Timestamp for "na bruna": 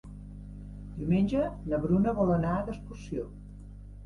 1.73-2.15